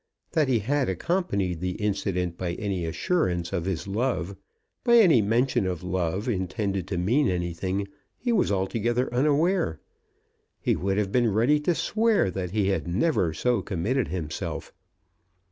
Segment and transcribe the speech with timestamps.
[0.31, 4.35] That he had accompanied the incident by any assurance of his love,
[4.83, 9.79] by any mention of love intended to mean anything, he was altogether unaware.
[10.59, 14.73] He would have been ready to swear that he had never so committed himself.